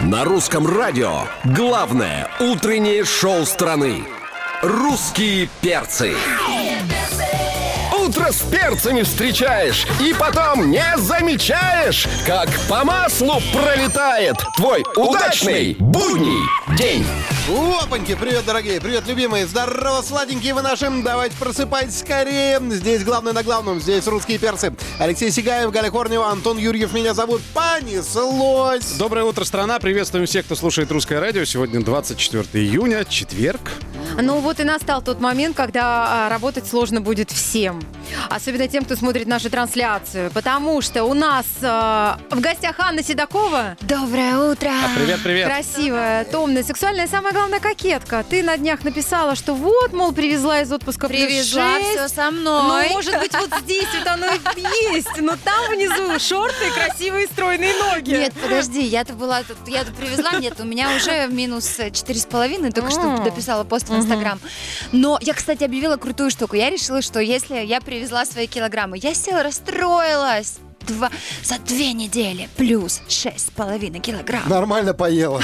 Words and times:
На 0.00 0.24
русском 0.24 0.64
радио 0.64 1.22
главное 1.44 2.30
утреннее 2.38 3.04
шоу 3.04 3.44
страны. 3.44 4.04
Русские 4.62 5.48
перцы. 5.60 6.14
Утро 7.92 8.30
с 8.30 8.42
перцами 8.42 9.02
встречаешь 9.02 9.88
и 10.00 10.14
потом 10.14 10.70
не 10.70 10.96
замечаешь, 10.98 12.06
как 12.24 12.48
по 12.68 12.84
маслу 12.84 13.42
пролетает 13.52 14.36
твой 14.56 14.84
удачный 14.96 15.74
будний 15.80 16.46
день. 16.78 17.04
Опаньки, 17.48 18.14
привет, 18.14 18.44
дорогие, 18.44 18.78
привет, 18.78 19.06
любимые, 19.06 19.46
здорово, 19.46 20.02
сладенькие 20.02 20.52
вы 20.52 20.60
нашим, 20.60 21.02
давайте 21.02 21.34
просыпайтесь 21.38 22.00
скорее. 22.00 22.60
Здесь 22.68 23.04
главное 23.04 23.32
на 23.32 23.42
главном, 23.42 23.80
здесь 23.80 24.06
русские 24.06 24.38
перцы. 24.38 24.74
Алексей 24.98 25.30
Сигаев, 25.30 25.70
Галя 25.70 25.90
Корнева, 25.90 26.28
Антон 26.30 26.58
Юрьев, 26.58 26.92
меня 26.92 27.14
зовут, 27.14 27.40
понеслось. 27.54 28.92
Доброе 28.98 29.24
утро, 29.24 29.44
страна! 29.44 29.78
Приветствуем 29.78 30.26
всех, 30.26 30.44
кто 30.44 30.56
слушает 30.56 30.92
русское 30.92 31.20
радио. 31.20 31.46
Сегодня 31.46 31.82
24 31.82 32.44
июня, 32.52 33.06
четверг. 33.06 33.62
Ну 34.16 34.38
вот 34.40 34.58
и 34.60 34.64
настал 34.64 35.02
тот 35.02 35.20
момент, 35.20 35.56
когда 35.56 36.26
а, 36.26 36.28
работать 36.28 36.66
сложно 36.66 37.00
будет 37.00 37.30
всем. 37.30 37.80
Особенно 38.30 38.66
тем, 38.68 38.84
кто 38.84 38.96
смотрит 38.96 39.26
нашу 39.26 39.50
трансляцию. 39.50 40.30
Потому 40.30 40.80
что 40.80 41.04
у 41.04 41.14
нас 41.14 41.44
а, 41.62 42.18
в 42.30 42.40
гостях 42.40 42.76
Анна 42.78 43.02
Седокова. 43.02 43.76
Доброе 43.82 44.50
утро. 44.50 44.70
А, 44.70 44.98
привет, 44.98 45.20
привет! 45.22 45.46
Красивая, 45.46 46.24
томная, 46.24 46.62
сексуальная, 46.64 47.06
самое 47.06 47.32
главное, 47.34 47.60
кокетка. 47.60 48.24
Ты 48.28 48.42
на 48.42 48.56
днях 48.56 48.82
написала, 48.84 49.34
что 49.36 49.54
вот, 49.54 49.92
мол, 49.92 50.12
привезла 50.12 50.62
из 50.62 50.72
отпуска 50.72 51.06
плюс 51.08 51.20
Привезла 51.24 51.74
шесть. 51.76 51.90
все 51.90 52.08
со 52.08 52.30
Ну, 52.30 52.62
мной. 52.62 52.88
может 52.90 53.18
быть, 53.18 53.32
вот 53.34 53.50
здесь 53.62 53.86
вот 53.98 54.06
оно 54.06 54.26
и 54.26 54.94
есть, 54.94 55.20
но 55.20 55.34
там 55.44 55.70
внизу 55.70 56.18
шорты 56.18 56.68
и 56.68 56.70
красивые 56.70 57.26
стройные 57.26 57.72
ноги. 57.74 58.10
Нет, 58.10 58.32
подожди, 58.42 58.82
я-то 58.82 59.12
была 59.12 59.42
тут, 59.42 59.56
я 59.68 59.84
тут 59.84 59.94
привезла, 59.94 60.32
нет, 60.38 60.54
у 60.60 60.64
меня 60.64 60.94
уже 60.96 61.28
минус 61.28 61.78
э, 61.78 61.90
четыре 61.90 62.18
с 62.18 62.26
половиной, 62.26 62.72
только 62.72 62.90
что 62.90 63.18
дописала 63.22 63.64
пост 63.64 63.88
в 63.88 63.97
Инстаграм. 63.98 64.40
Но 64.92 65.18
я, 65.20 65.34
кстати, 65.34 65.64
объявила 65.64 65.96
крутую 65.96 66.30
штуку. 66.30 66.56
Я 66.56 66.70
решила, 66.70 67.02
что 67.02 67.20
если 67.20 67.56
я 67.56 67.80
привезла 67.80 68.24
свои 68.24 68.46
килограммы, 68.46 68.98
я 68.98 69.14
села, 69.14 69.42
расстроилась. 69.42 70.58
Два, 70.88 71.10
за 71.44 71.58
две 71.58 71.92
недели 71.92 72.48
плюс 72.56 73.02
шесть 73.08 73.48
с 73.48 73.50
половиной 73.50 74.00
килограмм. 74.00 74.48
Нормально 74.48 74.94
поела. 74.94 75.42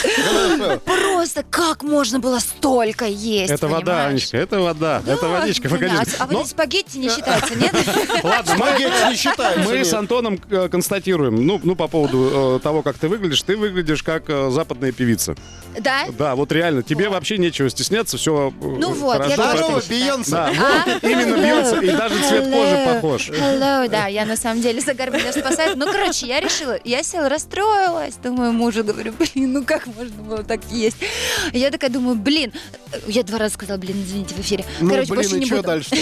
Просто 0.85 1.45
как 1.51 1.83
можно 1.83 2.19
было 2.19 2.39
столько 2.39 3.05
есть, 3.05 3.53
Это 3.53 3.69
вода? 3.69 4.07
Анечка, 4.07 4.39
это 4.39 4.61
вода, 4.61 5.03
это 5.07 5.29
водичка, 5.29 5.69
погоди. 5.69 5.95
А, 5.95 6.05
а 6.19 6.27
вот 6.27 6.49
спагетти 6.49 6.97
не 6.97 7.11
считаются, 7.11 7.55
нет? 7.55 7.75
ладно, 8.23 8.57
Спагетти 8.57 9.11
не 9.11 9.17
считаются. 9.17 9.69
мы 9.69 9.85
с 9.85 9.93
Антоном 9.93 10.41
э, 10.51 10.69
констатируем, 10.69 11.47
ну, 11.47 11.61
ну 11.63 11.77
по 11.77 11.89
поводу 11.89 12.57
э, 12.57 12.61
того, 12.63 12.83
как 12.83 12.97
ты 12.97 13.09
выглядишь, 13.09 13.43
ты 13.43 13.57
выглядишь 13.57 14.03
как 14.03 14.25
э, 14.29 14.51
западная 14.51 14.93
певица. 14.93 15.35
Да? 15.79 16.07
Да, 16.17 16.37
вот 16.37 16.53
реально, 16.53 16.83
тебе 16.83 17.09
вообще 17.09 17.37
нечего 17.37 17.69
стесняться, 17.69 18.17
все 18.17 18.53
Ну 18.61 18.93
вот, 18.93 19.27
я 19.29 19.35
Здорово. 19.35 19.83
Бейонсе. 19.89 20.31
Да, 20.31 20.51
вот, 20.53 21.03
именно 21.05 21.37
бьется, 21.37 21.81
и 21.81 21.91
даже 21.91 22.15
цвет 22.29 22.51
кожи 22.51 22.83
похож. 22.87 23.29
Hello, 23.29 23.89
да, 23.89 24.07
я 24.07 24.25
на 24.25 24.37
самом 24.37 24.63
деле 24.63 24.81
меня 25.25 25.33
спасает. 25.41 25.77
Ну, 25.77 25.87
короче, 25.87 26.27
я 26.27 26.41
решила, 26.41 26.79
я 26.85 27.03
села, 27.03 27.29
расстроилась. 27.29 28.15
Думаю, 28.17 28.53
мужу 28.53 28.85
говорю, 28.85 29.13
блин, 29.13 29.53
ну 29.53 29.65
как 29.65 29.87
можно 29.87 30.23
было 30.23 30.43
так 30.45 30.61
есть? 30.71 30.97
Я 31.53 31.71
такая 31.71 31.91
думаю, 31.91 32.17
блин, 32.17 32.53
я 33.07 33.23
два 33.23 33.39
раза 33.39 33.55
сказала, 33.55 33.79
блин, 33.79 34.03
извините, 34.05 34.35
в 34.35 34.41
эфире. 34.41 34.65
Ну, 34.81 34.91
Короче, 34.91 35.11
блин, 35.13 35.23
больше 35.23 35.37
и 35.37 35.41
не 35.41 35.47
что 35.47 35.57
буду. 35.57 35.67
дальше? 35.69 35.97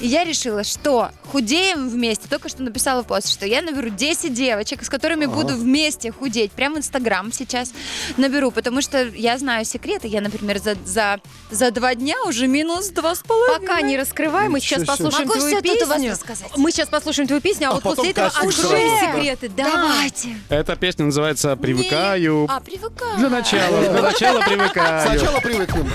И 0.00 0.06
я 0.06 0.24
решила, 0.24 0.64
что 0.64 1.10
худеем 1.30 1.88
вместе. 1.88 2.24
Только 2.28 2.48
что 2.48 2.62
написала 2.62 3.02
пост, 3.02 3.28
что 3.30 3.46
я 3.46 3.60
наберу 3.62 3.90
10 3.90 4.32
девочек, 4.32 4.84
с 4.84 4.88
которыми 4.88 5.26
буду 5.26 5.54
вместе 5.54 6.10
худеть. 6.12 6.52
Прям 6.52 6.74
в 6.74 6.78
Инстаграм 6.78 7.32
сейчас 7.32 7.72
наберу, 8.16 8.50
потому 8.50 8.80
что 8.80 9.04
я 9.08 9.38
знаю 9.38 9.64
секреты. 9.64 10.08
Я, 10.08 10.20
например, 10.20 10.58
за, 10.58 10.76
за, 10.84 11.20
за 11.50 11.70
два 11.70 11.94
дня 11.94 12.16
уже 12.26 12.46
минус 12.46 12.88
два 12.88 13.14
с 13.14 13.20
половиной. 13.20 13.60
Пока 13.60 13.80
не 13.82 13.96
раскрывай, 13.98 14.48
мы 14.48 14.60
сейчас 14.60 14.84
послушаем 14.84 15.28
Могу 15.28 15.38
твою 15.38 15.56
все 15.58 15.62
тут 15.62 15.82
у 15.82 15.86
вас 15.86 15.96
песню. 15.98 16.10
рассказать. 16.12 16.50
Мы 16.56 16.70
сейчас 16.70 16.88
послушаем 16.88 17.26
твою 17.28 17.42
песню, 17.42 17.68
а, 17.68 17.70
А 17.70 17.74
вот 17.74 17.82
после 17.82 18.10
этого 18.10 18.30
сразу. 18.52 18.76
секреты. 18.76 19.48
Да. 19.48 19.64
Давайте. 19.64 20.36
Эта 20.48 20.76
песня 20.76 21.06
называется 21.06 21.56
«Привыкаю». 21.56 22.46
А, 22.48 22.60
привыкаю. 22.60 23.18
Для 23.18 23.30
начала, 23.30 23.80
для 23.82 24.02
начала 24.02 24.40
привыкаю. 24.40 25.08
Сначала 25.08 25.40
привыкнем. 25.40 25.90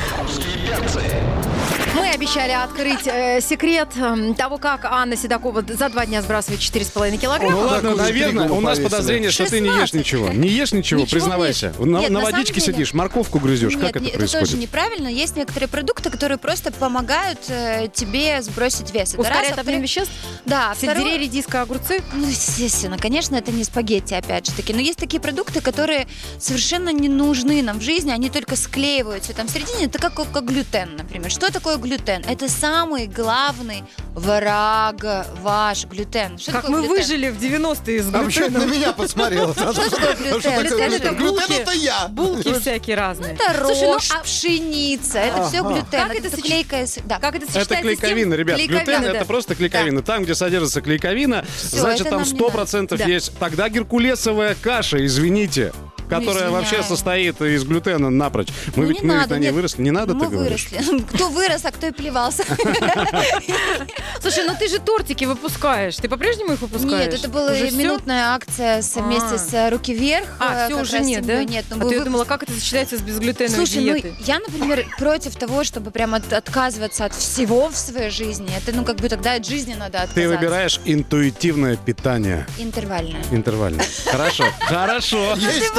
Мы 1.97 2.09
обещали 2.09 2.51
открыть 2.51 3.05
э, 3.07 3.41
секрет 3.41 3.89
эм, 3.97 4.35
того, 4.35 4.57
как 4.57 4.85
Анна 4.85 5.15
Седокова 5.15 5.63
за 5.67 5.89
два 5.89 6.05
дня 6.05 6.21
сбрасывает 6.21 6.61
4,5 6.61 7.17
килограмма. 7.17 7.51
Ну 7.51 7.67
ладно, 7.67 7.95
наверное, 7.95 8.49
у 8.49 8.61
нас 8.61 8.77
повесили. 8.77 8.83
подозрение, 8.91 9.31
что 9.31 9.45
ты 9.49 9.59
не 9.59 9.67
ешь 9.67 9.89
16. 9.89 9.93
ничего. 9.95 10.29
Не 10.29 10.47
ешь 10.49 10.71
ничего, 10.73 11.01
Ничего 11.01 11.11
признавайся. 11.19 11.73
не 11.79 11.85
На, 11.85 11.99
Нет, 11.99 12.09
на 12.09 12.19
на 12.19 12.25
самом 12.25 12.31
водичке 12.39 12.61
деле- 12.61 12.73
сидишь, 12.73 12.93
морковку 12.93 13.39
грызешь. 13.39 13.73
Нет, 13.73 13.81
как 13.81 13.89
это 13.91 13.99
не- 14.01 14.09
это 14.09 14.17
происходит? 14.19 14.47
тоже 14.47 14.57
неправильно. 14.61 15.07
Есть 15.07 15.35
некоторые 15.35 15.67
продукты, 15.69 16.09
которые 16.09 16.37
просто 16.37 16.71
помогают 16.71 17.39
э, 17.49 17.87
тебе 17.93 18.41
сбросить 18.41 18.93
вес. 18.93 19.13
Это 19.13 19.23
раз, 19.23 19.31
Ускоряет 19.31 19.57
а 19.57 19.61
обмен 19.61 19.81
веществ? 19.81 20.11
Да, 20.45 20.73
Сельдерей, 20.79 21.01
второе- 21.03 21.17
редиска, 21.19 21.61
огурцы? 21.61 22.03
Ну, 22.13 22.27
естественно, 22.27 22.97
конечно, 22.97 23.35
это 23.35 23.51
не 23.51 23.63
спагетти, 23.63 24.13
опять 24.13 24.45
же 24.45 24.51
таки. 24.53 24.73
Но 24.73 24.79
есть 24.81 24.99
такие 24.99 25.19
продукты, 25.19 25.61
которые 25.61 26.07
совершенно 26.39 26.89
не 26.93 27.09
нужны 27.09 27.61
нам 27.63 27.79
в 27.79 27.81
жизни, 27.81 28.11
они 28.11 28.29
только 28.29 28.55
склеиваются 28.55 29.33
там 29.33 29.47
в 29.47 29.51
середине. 29.51 29.85
Это 29.85 29.99
как, 29.99 30.13
как 30.13 30.45
глютен, 30.45 30.95
например. 30.97 31.31
Что 31.31 31.51
такое 31.51 31.77
глютен? 31.87 32.23
Это 32.27 32.49
самый 32.49 33.07
главный 33.07 33.83
враг 34.13 35.25
ваш 35.41 35.85
глютен. 35.85 36.37
Что 36.37 36.51
Как 36.51 36.61
такое 36.63 36.81
мы 36.81 36.87
глютен? 36.87 37.03
выжили 37.03 37.29
в 37.29 37.37
90-е 37.37 38.03
с 38.03 38.07
А 38.13 38.21
вообще 38.21 38.41
на 38.41 38.59
глютеном. 38.59 38.71
меня 38.71 38.93
посмотрела. 38.93 39.53
Что 39.53 39.73
такое 39.73 40.15
глютен? 40.15 41.15
Глютен 41.17 41.51
это 41.51 41.53
это 41.53 41.71
я. 41.71 42.07
Булки 42.07 42.59
всякие 42.59 42.95
разные. 42.95 43.33
Это 43.33 43.63
ну, 43.63 43.93
рожь, 43.93 44.09
а 44.11 44.23
пшеница, 44.23 45.19
это 45.19 45.47
все 45.47 45.63
глютен. 45.63 45.85
Как 45.91 46.15
это 46.15 46.27
это 46.27 46.41
клейкая... 46.41 46.87
Как 47.07 47.35
это 47.35 47.45
Это 47.45 47.53
сочетается 47.53 47.75
тем- 47.75 47.81
клейковина, 47.81 48.33
ребят. 48.33 48.57
Глютен 48.59 49.03
это 49.03 49.25
просто 49.25 49.55
клейковина. 49.55 50.01
Там, 50.01 50.23
где 50.23 50.35
содержится 50.35 50.81
клейковина, 50.81 51.45
значит, 51.71 52.01
это 52.07 52.09
там 52.11 52.21
нам 52.21 52.33
не 52.33 52.39
100% 52.39 52.87
надо. 52.91 53.09
есть. 53.09 53.37
Тогда 53.39 53.69
геркулесовая 53.69 54.55
каша, 54.61 55.05
извините. 55.05 55.73
Которая 56.09 56.49
вообще 56.49 56.83
состоит 56.83 57.41
из 57.41 57.63
глютена 57.63 58.09
напрочь. 58.09 58.47
Мы 58.75 58.83
Ну, 58.83 58.89
ведь 58.89 59.01
не 59.01 59.07
мы 59.07 59.13
ведь 59.13 59.21
надо, 59.23 59.35
на 59.35 59.39
ней 59.39 59.45
нет. 59.47 59.55
выросли. 59.55 59.81
Не 59.81 59.91
надо, 59.91 60.13
Мы 60.13 60.25
ты 60.25 60.31
говоришь? 60.31 60.69
выросли. 60.71 61.01
Кто 61.13 61.29
вырос, 61.29 61.65
а 61.65 61.71
кто 61.71 61.87
и 61.87 61.91
плевался. 61.91 62.43
Слушай, 64.21 64.45
ну 64.45 64.55
ты 64.59 64.67
же 64.67 64.79
тортики 64.79 65.25
выпускаешь. 65.25 65.95
Ты 65.97 66.09
по-прежнему 66.09 66.53
их 66.53 66.61
выпускаешь? 66.61 67.05
Нет, 67.11 67.13
это 67.19 67.29
была 67.29 67.51
минутная 67.71 68.33
акция 68.33 68.81
А. 68.95 68.99
вместе 69.01 69.37
с 69.37 69.53
э, 69.53 69.69
«Руки 69.69 69.93
вверх». 69.93 70.27
А, 70.39 70.65
э, 70.65 70.67
все 70.67 70.81
уже 70.81 70.99
нет, 70.99 71.25
да? 71.25 71.43
Нет, 71.43 71.65
а 71.71 71.85
ты 71.85 72.03
думала, 72.03 72.25
как 72.25 72.43
это 72.43 72.53
сочетается 72.53 72.97
с 72.97 73.01
безглютеновой 73.01 73.55
Слушай, 73.65 73.83
диетой? 73.83 74.15
ну 74.19 74.25
я, 74.25 74.39
например, 74.39 74.85
против 74.97 75.35
того, 75.35 75.63
чтобы 75.63 75.91
прям 75.91 76.13
от- 76.15 76.31
отказываться 76.33 77.05
от 77.05 77.13
всего 77.13 77.69
в 77.69 77.75
своей 77.77 78.09
жизни. 78.09 78.49
Это, 78.55 78.75
ну, 78.75 78.83
как 78.83 78.97
бы 78.97 79.09
тогда 79.09 79.33
от 79.33 79.45
жизни 79.45 79.73
надо 79.73 79.99
отказаться. 80.01 80.15
Ты 80.15 80.27
выбираешь 80.29 80.79
интуитивное 80.85 81.75
питание. 81.77 82.47
Интервальное. 82.57 83.21
Интервальное. 83.31 83.85
Хорошо. 84.05 84.45
Хорошо. 84.61 85.35
Есть. 85.35 85.71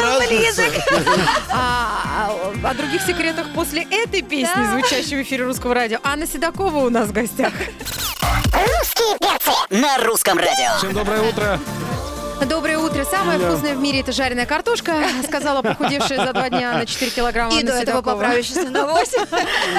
А, 1.51 2.31
а, 2.63 2.71
о 2.71 2.75
других 2.75 3.03
секретах 3.03 3.47
после 3.55 3.83
этой 3.83 4.23
песни, 4.23 4.53
Да. 4.55 4.73
звучащей 4.73 5.19
в 5.19 5.23
эфире 5.23 5.45
русского 5.45 5.75
радио, 5.75 5.99
Анна 6.03 6.27
Седокова 6.27 6.79
у 6.79 6.91
нас 6.91 7.09
в 7.09 7.13
гостях. 7.13 7.53
на 9.71 9.99
русском 10.05 10.39
радио. 10.39 10.79
Всем 10.79 10.93
доброе 10.93 11.23
утро. 11.23 11.59
Доброе 12.47 12.79
утро. 12.79 13.05
Самое 13.05 13.39
вкусное 13.39 13.75
в 13.75 13.81
мире 13.81 14.01
это 14.01 14.13
жареная 14.13 14.47
картошка, 14.47 14.95
сказала 15.27 15.63
похудевшая 15.63 16.25
за 16.25 16.33
два 16.33 16.49
дня 16.49 16.73
на 16.73 16.87
4 16.87 17.11
килограмма 17.11 17.53
И 17.55 17.61
Анна 17.61 17.73
до 17.73 17.79
этого 17.79 18.03
поправившись 18.03 18.71
на 18.71 18.87
8. 18.87 19.19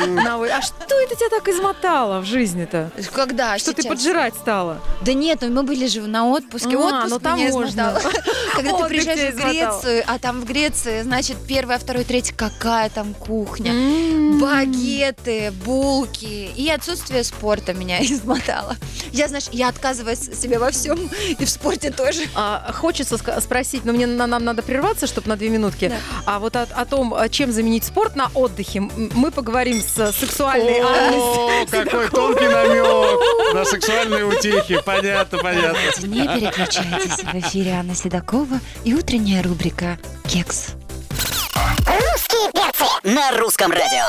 На 0.24 0.38
вы- 0.38 0.50
А 0.50 0.62
что 0.62 1.00
это 1.00 1.16
тебя 1.16 1.30
так 1.30 1.48
измотало 1.48 2.20
в 2.20 2.26
жизни-то? 2.26 2.92
Когда? 3.14 3.58
Что 3.58 3.74
ты 3.74 3.88
поджирать 3.88 4.36
стала? 4.36 4.80
Да 5.02 5.14
нет, 5.14 5.40
ну 5.42 5.50
мы 5.50 5.64
были 5.64 5.88
же 5.88 6.02
на 6.02 6.28
отпуске. 6.28 6.76
А, 6.76 6.80
Отпуск 6.80 7.10
ну 7.10 7.20
там 7.20 7.40
меня 7.40 7.52
можно. 7.52 8.00
Когда 8.56 8.74
ты 8.78 8.84
приезжаешь 8.86 9.34
в. 9.34 9.38
Грецию, 9.38 10.04
а 10.08 10.20
там 10.20 10.42
в 10.42 10.46
Греции, 10.46 11.02
значит, 11.02 11.38
первое, 11.48 11.78
второе, 11.80 12.04
третье, 12.04 12.34
какая 12.36 12.90
там 12.90 13.14
кухня. 13.14 13.72
М. 13.72 14.40
Багеты, 14.40 15.52
булки 15.66 16.50
и 16.56 16.70
отсутствие 16.70 17.24
спорта 17.24 17.74
меня 17.74 18.04
измотало. 18.04 18.76
Я, 19.12 19.28
знаешь, 19.28 19.48
я 19.52 19.70
отказываюсь 19.70 20.20
себе 20.20 20.60
во 20.60 20.72
всем 20.72 21.10
и 21.28 21.46
в 21.46 21.50
спорте 21.50 21.92
тоже. 21.92 22.22
А, 22.36 22.49
хочется 22.74 23.16
ска- 23.16 23.40
спросить, 23.42 23.86
но 23.86 23.94
мне 23.94 24.08
на- 24.08 24.28
нам 24.28 24.44
надо 24.44 24.62
прерваться, 24.62 25.08
чтобы 25.08 25.28
на 25.30 25.36
две 25.36 25.50
минутки. 25.50 25.90
Да. 25.90 25.96
А 26.26 26.40
вот 26.40 26.56
о, 26.56 26.64
о 26.72 26.86
том, 26.86 27.14
а, 27.14 27.30
чем 27.30 27.52
заменить 27.52 27.84
спорт 27.86 28.16
на 28.16 28.30
отдыхе, 28.34 28.82
мы 28.82 29.32
поговорим 29.32 29.82
с 29.82 30.12
сексуальной 30.14 30.80
Анной 30.80 31.20
О, 31.20 31.66
какой 31.70 32.10
тонкий 32.10 32.48
намек 32.48 33.20
на 33.54 33.66
сексуальные 33.66 34.26
утехи. 34.26 34.82
Понятно, 34.86 35.38
понятно. 35.40 35.78
Не 36.08 36.28
переключайтесь. 36.28 37.24
В 37.24 37.36
эфире 37.36 37.72
Анна 37.74 37.96
Седокова 37.96 38.60
и 38.84 38.94
утренняя 38.94 39.44
рубрика 39.44 39.98
«Кекс». 40.28 40.70
На 43.04 43.32
русском 43.38 43.72
радио. 43.72 44.06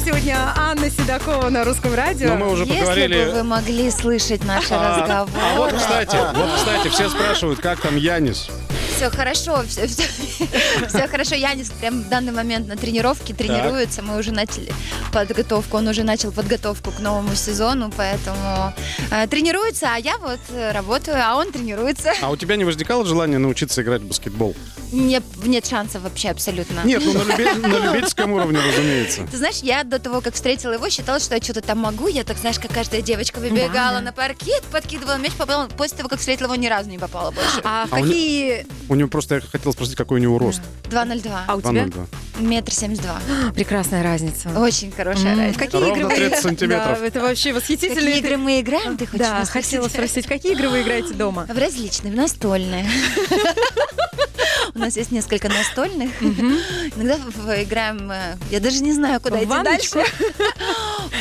Гостях 0.00 0.14
сегодня 0.14 0.52
Анна 0.56 0.90
Седокова 0.90 1.50
на 1.50 1.64
русском 1.64 1.94
радио. 1.94 2.28
Но 2.30 2.36
мы 2.36 2.52
уже 2.52 2.64
Если 2.64 2.78
поговорили... 2.78 3.24
бы 3.24 3.30
вы 3.32 3.42
могли 3.42 3.90
слышать 3.90 4.44
наши 4.44 4.74
разговоры. 4.74 5.30
а 5.36 5.56
вот, 5.56 5.72
кстати, 5.74 6.16
вот, 6.34 6.48
кстати, 6.56 6.88
все 6.88 7.10
спрашивают, 7.10 7.60
как 7.60 7.80
там 7.80 7.96
Янис. 7.96 8.48
Все 8.96 9.10
хорошо, 9.10 9.62
все, 9.68 9.86
все, 9.86 10.04
хорошо. 11.10 11.34
Янис 11.34 11.70
прям 11.70 12.02
в 12.02 12.08
данный 12.08 12.32
момент 12.32 12.68
на 12.68 12.76
тренировке 12.76 13.34
тренируется. 13.34 14.02
Мы 14.02 14.18
уже 14.18 14.32
начали 14.32 14.72
подготовку, 15.12 15.76
он 15.78 15.88
уже 15.88 16.02
начал 16.02 16.32
подготовку 16.32 16.90
к 16.90 17.00
новому 17.00 17.34
сезону, 17.34 17.92
поэтому 17.96 18.72
э, 19.10 19.26
тренируется, 19.26 19.88
а 19.94 19.98
я 19.98 20.18
вот 20.18 20.40
э, 20.50 20.72
работаю, 20.72 21.16
а 21.22 21.36
он 21.36 21.52
тренируется. 21.52 22.12
А 22.22 22.30
у 22.30 22.36
тебя 22.36 22.56
не 22.56 22.64
возникало 22.64 23.04
желания 23.04 23.38
научиться 23.38 23.82
играть 23.82 24.02
в 24.02 24.06
баскетбол? 24.08 24.54
Нет, 24.92 25.22
нет 25.44 25.66
шансов 25.66 26.02
вообще 26.02 26.30
абсолютно. 26.30 26.80
Нет, 26.84 27.02
ну 27.04 27.12
на, 27.12 27.22
люби- 27.22 27.54
на 27.68 27.92
любительском 27.92 28.32
уровне, 28.32 28.58
разумеется. 28.66 29.26
Ты 29.30 29.36
знаешь, 29.36 29.58
я 29.62 29.84
до 29.84 29.98
того, 29.98 30.20
как 30.20 30.34
встретила 30.34 30.72
его, 30.72 30.88
считала, 30.90 31.20
что 31.20 31.34
я 31.36 31.40
что-то 31.42 31.60
там 31.60 31.78
могу. 31.78 32.08
Я 32.08 32.24
так, 32.24 32.38
знаешь, 32.38 32.58
как 32.58 32.72
каждая 32.72 33.00
девочка 33.02 33.38
выбегала 33.38 33.98
Да. 33.98 34.00
на 34.00 34.12
паркет, 34.12 34.62
подкидывала 34.72 35.16
мяч, 35.18 35.32
попала. 35.32 35.68
После 35.76 35.96
того, 35.96 36.08
как 36.08 36.18
встретила 36.18 36.46
его, 36.46 36.56
ни 36.56 36.66
разу 36.66 36.88
не 36.90 36.98
попала 36.98 37.30
больше. 37.30 37.60
А 37.64 37.86
А 37.90 37.96
у 37.98 38.02
какие... 38.02 38.66
У 38.88 38.94
него 38.94 39.08
просто, 39.08 39.36
я 39.36 39.40
хотел 39.40 39.72
спросить, 39.72 39.94
какой 39.96 40.18
у 40.18 40.22
него 40.22 40.29
рост. 40.38 40.60
2,02. 40.90 41.30
А 41.46 41.54
у 41.56 41.60
тебя? 41.60 41.84
2,02. 41.84 42.06
Метр 42.40 42.72
семьдесят 42.72 43.04
два. 43.04 43.20
Прекрасная 43.54 44.02
разница. 44.02 44.48
Очень 44.58 44.90
хорошая 44.92 45.36
разница. 45.36 45.54
В 45.54 45.58
какие 45.58 45.80
Ровно 45.80 45.96
игры 45.96 46.08
вы- 46.08 46.14
30 46.16 46.38
сантиметров. 46.42 46.98
Да, 47.00 47.06
это 47.06 47.20
вообще 47.20 47.52
восхитительно. 47.52 48.00
Какие 48.00 48.18
игры 48.18 48.36
мы 48.38 48.60
играем, 48.60 48.96
ты 48.96 49.06
хочешь 49.06 49.26
Да, 49.26 49.44
хотела 49.44 49.88
спросить, 49.88 50.26
какие 50.26 50.52
игры 50.52 50.68
вы 50.68 50.82
играете 50.82 51.14
дома? 51.14 51.46
В 51.48 51.56
различные, 51.58 52.12
в 52.12 52.16
настольные. 52.16 52.88
У 54.74 54.78
нас 54.78 54.96
есть 54.96 55.10
несколько 55.10 55.48
настольных. 55.48 56.10
Иногда 56.22 57.16
играем, 57.62 58.10
э, 58.10 58.36
я 58.50 58.60
даже 58.60 58.82
не 58.82 58.92
знаю, 58.92 59.20
куда 59.20 59.38
идти 59.42 59.48
дальше. 59.62 60.04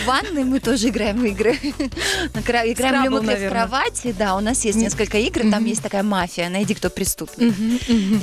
Ванной 0.10 0.44
мы 0.44 0.60
тоже 0.60 0.90
играем 0.90 1.22
в 1.22 1.26
игры. 1.26 1.54
Играем 2.34 3.04
ли 3.04 3.10
мы 3.10 3.22
в 3.22 3.50
кровати, 3.50 4.16
да, 4.18 4.36
у 4.36 4.40
нас 4.40 4.66
есть 4.66 4.78
несколько 4.78 5.20
игр, 5.20 5.42
там 5.52 5.66
есть 5.66 5.84
такая 5.84 6.02
мафия, 6.02 6.50
найди, 6.50 6.74
кто 6.74 6.90
преступник. 6.90 7.54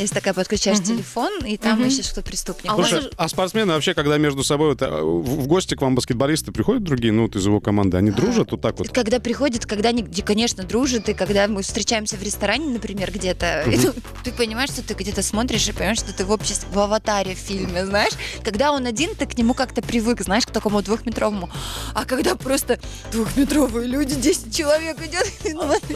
Есть 0.01 0.13
такая, 0.13 0.35
подключаешь 0.35 0.79
телефон, 0.79 1.31
и 1.45 1.57
там 1.57 1.85
ищешь, 1.85 2.09
кто 2.09 2.23
преступник. 2.23 2.73
А 2.73 3.25
а 3.25 3.29
спортсмены 3.29 3.73
вообще, 3.73 3.95
когда 3.95 4.19
между 4.19 4.43
собой 4.43 4.77
э, 4.79 5.01
в 5.03 5.47
гости 5.47 5.75
к 5.75 5.83
вам 5.83 5.95
баскетболисты 5.95 6.53
приходят 6.53 6.83
другие, 6.83 7.13
ну, 7.13 7.23
вот 7.23 7.37
из 7.37 7.47
его 7.47 7.61
команды, 7.61 7.97
они 7.97 8.11
дружат 8.11 8.51
вот 8.51 8.61
так 8.61 8.79
вот? 8.79 8.89
Когда 8.89 9.21
приходит, 9.21 9.65
когда 9.67 9.91
они, 9.91 10.03
конечно, 10.03 10.65
дружат, 10.65 11.09
и 11.09 11.15
когда 11.15 11.47
мы 11.47 11.63
встречаемся 11.63 12.17
в 12.17 12.23
ресторане, 12.23 12.67
например, 12.67 13.13
где-то, 13.13 13.65
ты 14.25 14.33
понимаешь, 14.33 14.71
что 14.71 14.83
ты 14.83 14.95
где-то 14.95 15.23
смотришь 15.23 15.69
и 15.69 15.73
понимаешь, 15.73 15.99
что 15.99 16.13
ты 16.13 16.25
в 16.25 16.31
обществе, 16.31 16.69
в 16.73 16.79
аватаре 16.79 17.35
в 17.35 17.39
фильме, 17.39 17.87
знаешь. 17.87 18.13
Когда 18.43 18.73
он 18.73 18.87
один, 18.87 19.15
ты 19.15 19.27
к 19.27 19.39
нему 19.39 19.55
как-то 19.55 19.83
привык, 19.83 20.21
знаешь, 20.23 20.47
к 20.47 20.51
такому 20.51 20.83
двухметровому. 20.83 21.49
А 21.95 22.05
когда 22.05 22.35
просто 22.35 22.79
двухметровые 23.13 23.87
люди, 23.87 24.15
10 24.15 24.55
человек 24.55 24.99
идет. 25.03 25.27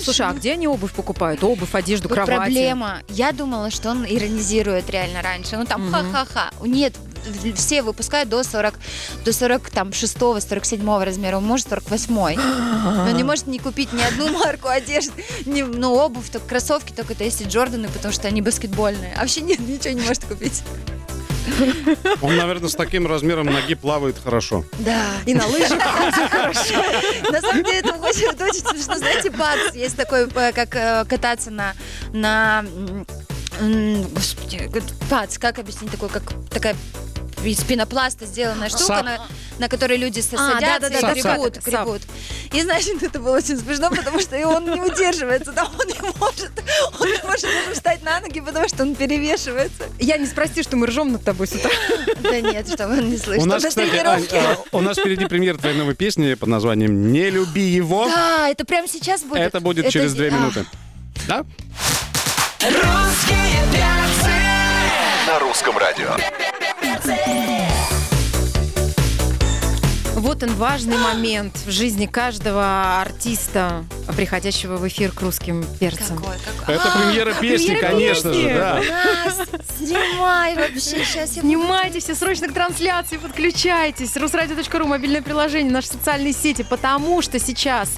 Слушай, 0.02 0.26
а 0.26 0.32
где 0.32 0.52
они 0.52 0.66
обувь 0.68 0.92
покупают? 0.92 1.42
Обувь, 1.44 1.74
одежду, 1.74 2.08
Вот 2.08 2.14
кровати? 2.14 2.36
проблема. 2.36 3.02
Я 3.08 3.32
думала, 3.32 3.70
что 3.70 3.90
он 3.90 4.04
иронизирует 4.04 4.88
реально 4.90 5.22
раньше. 5.22 5.56
Ну 5.56 5.64
там 5.64 5.86
Мгм. 5.86 5.92
ха-ха-ха. 5.92 6.50
Нет, 6.64 6.94
все 7.54 7.82
выпускают 7.82 8.28
до 8.28 8.42
40, 8.42 8.74
до 9.24 9.32
40, 9.32 9.70
там, 9.70 9.92
6 9.92 10.40
47 10.40 11.04
размера, 11.04 11.36
он 11.36 11.44
может 11.44 11.68
48 11.68 12.38
Он 12.40 13.14
не 13.14 13.24
может 13.24 13.46
не 13.46 13.58
купить 13.58 13.92
ни 13.92 14.02
одну 14.02 14.28
марку 14.38 14.68
одежды, 14.68 15.24
ни, 15.44 15.62
ну, 15.62 15.92
обувь, 15.94 16.30
только 16.30 16.48
кроссовки, 16.48 16.92
только 16.92 17.12
это 17.12 17.24
если 17.24 17.44
Джорданы, 17.44 17.88
потому 17.88 18.12
что 18.14 18.28
они 18.28 18.40
баскетбольные. 18.42 19.12
А 19.16 19.20
вообще 19.20 19.42
нет, 19.42 19.58
ничего 19.60 19.94
не 19.94 20.00
может 20.00 20.24
купить. 20.24 20.62
Он, 22.22 22.36
наверное, 22.36 22.68
с 22.68 22.74
таким 22.74 23.06
размером 23.06 23.46
ноги 23.46 23.74
плавает 23.74 24.16
хорошо. 24.22 24.64
Да. 24.78 25.02
И 25.26 25.34
на 25.34 25.46
лыжах. 25.46 25.78
На 27.30 27.40
самом 27.40 27.64
деле 27.64 27.78
это 27.80 27.94
очень, 27.94 28.66
смешно. 28.66 28.96
Знаете, 28.96 29.30
бац, 29.30 29.74
есть 29.74 29.96
такой, 29.96 30.28
э, 30.28 30.52
как 30.52 30.74
э, 30.74 31.04
кататься 31.08 31.50
на, 31.50 31.74
на 32.12 32.64
господи, 34.14 34.70
пац, 35.08 35.38
как 35.38 35.58
объяснить 35.58 35.90
такой, 35.90 36.08
как 36.08 36.32
такая 36.50 36.74
из 37.44 37.62
пенопласта 37.64 38.26
сделанная 38.26 38.68
штука, 38.68 38.84
Сап. 38.84 39.04
на, 39.04 39.18
на 39.58 39.68
которой 39.68 39.96
люди 39.96 40.20
с- 40.20 40.32
А, 40.34 40.52
садятся 40.54 40.90
да-да-да, 40.90 41.12
и 41.12 41.20
сап, 41.22 41.34
гребут, 41.36 41.54
сап. 41.56 41.64
гребут. 41.66 42.02
И 42.52 42.62
значит, 42.62 43.02
это 43.02 43.18
было 43.20 43.36
очень 43.36 43.56
смешно, 43.58 43.90
потому 43.90 44.20
что 44.20 44.36
и 44.36 44.44
он 44.44 44.64
не 44.70 44.80
удерживается, 44.80 45.52
там 45.52 45.68
он 45.78 45.86
не 45.86 45.94
может, 46.18 46.50
он 46.98 47.06
не 47.08 47.22
может 47.24 47.42
даже 47.42 47.74
встать 47.74 48.02
на 48.02 48.20
ноги, 48.20 48.40
потому 48.40 48.68
что 48.68 48.82
он 48.82 48.94
перевешивается. 48.94 49.84
Я 49.98 50.18
не 50.18 50.26
спроси, 50.26 50.62
что 50.62 50.76
мы 50.76 50.86
ржем 50.86 51.12
над 51.12 51.24
тобой 51.24 51.46
с 51.46 51.52
утра. 51.52 51.70
Да 52.20 52.40
нет, 52.40 52.68
чтобы 52.68 52.94
он 52.94 53.10
не 53.10 53.16
слышал. 53.18 53.42
У 53.44 53.46
нас, 53.46 53.64
кстати. 53.64 53.96
Ань, 53.96 54.26
а, 54.32 54.56
у 54.72 54.80
нас 54.80 54.98
впереди 54.98 55.26
премьера 55.26 55.56
твоей 55.58 55.76
новой 55.76 55.94
песни 55.94 56.34
под 56.34 56.48
названием 56.48 57.12
«Не 57.12 57.30
люби 57.30 57.62
его». 57.62 58.06
Да, 58.06 58.48
это 58.48 58.64
прямо 58.64 58.88
сейчас 58.88 59.22
будет. 59.22 59.40
Это 59.40 59.60
будет 59.60 59.88
через 59.90 60.14
две 60.14 60.28
а, 60.28 60.30
минуты. 60.30 60.66
Да? 61.28 61.44
Русские 62.62 63.62
перцы. 63.72 64.30
На 65.26 65.38
русском 65.38 65.76
радио. 65.78 66.10
Вот 70.20 70.42
он, 70.42 70.54
важный 70.56 70.98
момент 70.98 71.56
в 71.64 71.70
жизни 71.70 72.04
каждого 72.04 73.00
артиста, 73.00 73.86
приходящего 74.14 74.76
в 74.76 74.86
эфир 74.86 75.12
к 75.12 75.22
русским 75.22 75.64
перцам. 75.78 76.18
Какой, 76.18 76.36
какой. 76.58 76.74
Это 76.74 76.90
премьера 76.90 77.32
песни, 77.32 77.68
премьера 77.68 77.86
конечно 77.86 78.30
песни. 78.30 78.48
же, 78.48 78.54
да. 78.54 78.82
Настя, 79.24 79.60
снимай 79.78 80.56
вообще, 80.56 81.04
сейчас 81.06 81.36
я... 81.36 81.42
Снимайте 81.42 82.00
все 82.00 82.14
срочно 82.14 82.48
к 82.48 82.52
трансляции, 82.52 83.16
подключайтесь. 83.16 84.14
Русрадио.ру, 84.14 84.86
мобильное 84.86 85.22
приложение, 85.22 85.72
наши 85.72 85.88
социальные 85.88 86.34
сети, 86.34 86.66
потому 86.68 87.22
что 87.22 87.38
сейчас 87.38 87.88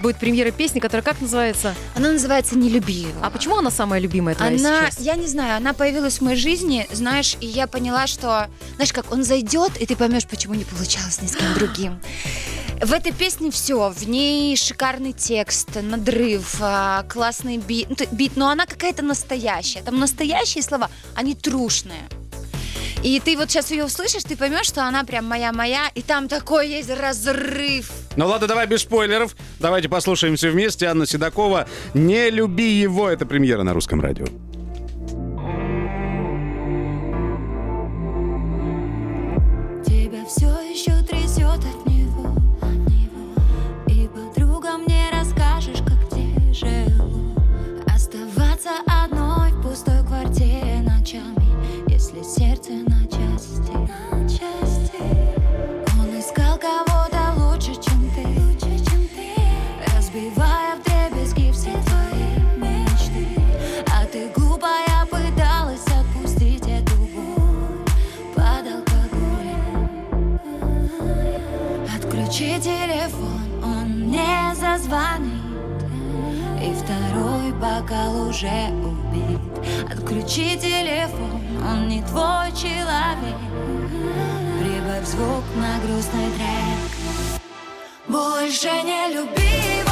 будет 0.00 0.18
премьера 0.18 0.50
песни, 0.50 0.80
которая 0.80 1.02
как 1.02 1.20
называется? 1.20 1.74
Она 1.94 2.12
называется 2.12 2.56
«Не 2.56 2.68
люби 2.68 2.94
его». 2.94 3.20
А 3.22 3.30
почему 3.30 3.56
она 3.58 3.70
самая 3.70 4.00
любимая 4.00 4.34
твоя 4.34 4.56
Она, 4.56 4.90
сейчас? 4.90 5.00
я 5.00 5.16
не 5.16 5.26
знаю, 5.26 5.56
она 5.56 5.72
появилась 5.72 6.18
в 6.18 6.20
моей 6.22 6.36
жизни, 6.36 6.86
знаешь, 6.92 7.36
и 7.40 7.46
я 7.46 7.66
поняла, 7.66 8.06
что, 8.06 8.48
знаешь, 8.76 8.92
как 8.92 9.12
он 9.12 9.24
зайдет, 9.24 9.76
и 9.80 9.86
ты 9.86 9.96
поймешь, 9.96 10.26
почему 10.26 10.54
не 10.54 10.64
получалось 10.64 11.20
ни 11.22 11.26
с 11.26 11.36
кем 11.36 11.52
другим. 11.54 12.00
В 12.80 12.92
этой 12.92 13.12
песне 13.12 13.50
все, 13.50 13.88
в 13.88 14.06
ней 14.06 14.54
шикарный 14.54 15.12
текст, 15.12 15.68
надрыв, 15.80 16.56
а, 16.60 17.04
классный 17.04 17.56
бит, 17.56 17.88
ну, 17.88 17.96
бит, 18.12 18.36
но 18.36 18.50
она 18.50 18.66
какая-то 18.66 19.02
настоящая. 19.02 19.82
Там 19.82 19.98
настоящие 19.98 20.62
слова, 20.62 20.90
они 21.14 21.34
трушные. 21.34 22.02
И 23.02 23.20
ты 23.20 23.36
вот 23.36 23.50
сейчас 23.50 23.70
ее 23.70 23.84
услышишь, 23.84 24.24
ты 24.24 24.36
поймешь, 24.36 24.66
что 24.66 24.84
она 24.84 25.04
прям 25.04 25.26
моя-моя, 25.26 25.90
и 25.94 26.02
там 26.02 26.28
такой 26.28 26.68
есть 26.68 26.90
разрыв. 26.90 27.90
Ну 28.16 28.26
ладно, 28.26 28.46
давай 28.46 28.66
без 28.66 28.82
спойлеров. 28.82 29.36
Давайте 29.60 29.88
послушаем 29.88 30.36
все 30.36 30.50
вместе. 30.50 30.86
Анна 30.86 31.06
Седокова 31.06 31.66
«Не 31.94 32.30
люби 32.30 32.70
его». 32.72 33.08
Это 33.08 33.26
премьера 33.26 33.62
на 33.62 33.72
русском 33.72 34.00
радио. 34.00 34.26
Бокал 77.86 78.28
уже 78.28 78.70
убит. 78.82 79.40
Отключи 79.90 80.56
телефон, 80.58 81.40
он 81.62 81.88
не 81.88 82.02
твой 82.02 82.50
человек. 82.52 83.36
Прибавь 84.60 85.06
звук 85.06 85.44
на 85.56 85.78
грустный 85.80 86.30
трек. 86.32 87.40
Больше 88.08 88.70
не 88.82 89.14
люби 89.14 89.85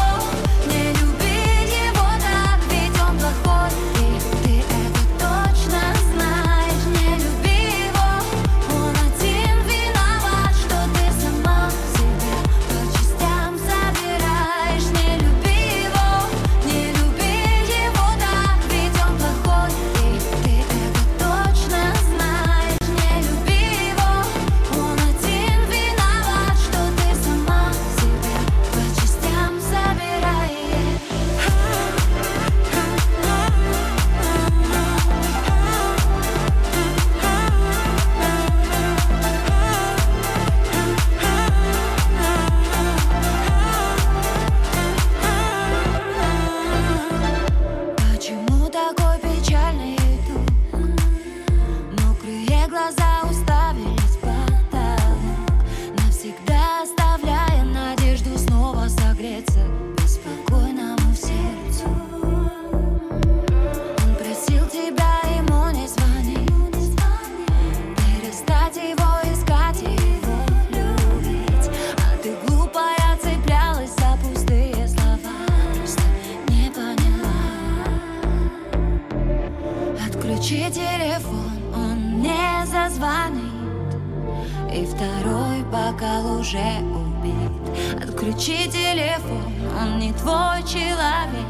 И 84.75 84.85
второй 84.87 85.63
бокал 85.71 86.41
уже 86.41 86.59
убит. 86.59 88.03
Отключи 88.03 88.69
телефон, 88.69 89.53
он 89.81 90.01
не 90.01 90.13
твой 90.13 90.65
человек. 90.65 91.47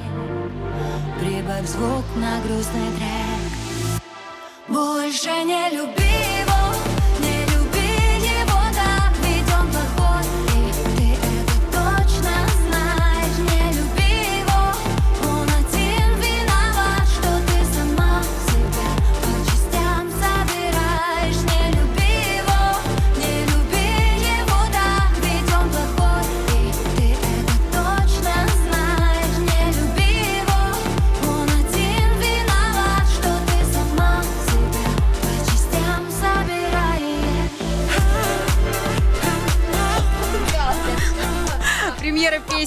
Прибавь 1.18 1.66
звук 1.66 2.04
на 2.16 2.38
грустный 2.42 2.90
трек. 2.98 4.02
Больше 4.68 5.30
не 5.44 5.70
люби 5.70 6.04
его, 6.42 6.93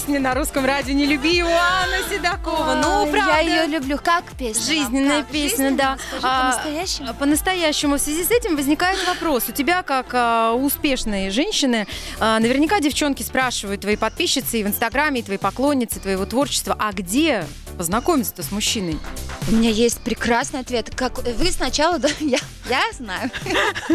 песни 0.08 0.18
на 0.18 0.32
русском 0.34 0.64
радио 0.64 0.94
«Не 0.94 1.04
люби 1.04 1.36
его» 1.36 1.50
Анна 1.50 1.98
Седокова. 2.08 2.80
Ну, 2.82 3.10
правда. 3.12 3.40
Я 3.42 3.62
ее 3.62 3.66
люблю. 3.66 3.98
Как 4.02 4.24
песня? 4.38 4.64
Жизненная 4.64 5.20
Как? 5.20 5.30
песня, 5.30 5.48
Жизненная? 5.68 5.76
да. 5.76 5.98
Скажи, 6.08 6.26
А, 6.26 6.50
по-настоящему? 6.52 7.14
По-настоящему. 7.14 7.96
В 7.96 8.00
связи 8.00 8.24
с 8.24 8.30
этим 8.30 8.56
возникает 8.56 9.06
вопрос. 9.06 9.50
У 9.50 9.52
тебя, 9.52 9.82
как 9.82 10.06
а, 10.12 10.54
успешной 10.54 11.28
женщины, 11.28 11.86
а, 12.18 12.38
наверняка 12.40 12.80
девчонки 12.80 13.22
спрашивают 13.22 13.82
твои 13.82 13.96
подписчицы 13.96 14.60
и 14.60 14.64
в 14.64 14.68
Инстаграме, 14.68 15.20
и 15.20 15.22
твои 15.22 15.36
поклонницы 15.36 16.00
твоего 16.00 16.24
творчества, 16.24 16.74
а 16.78 16.90
где 16.92 17.44
познакомиться-то 17.76 18.42
с 18.42 18.50
мужчиной? 18.50 18.98
У 19.46 19.52
меня 19.52 19.68
есть 19.68 20.00
прекрасный 20.00 20.60
ответ. 20.60 20.90
Как 20.96 21.18
вы 21.18 21.52
сначала, 21.52 21.98
да, 21.98 22.08
я, 22.20 22.38
я 22.70 22.80
знаю. 22.92 23.30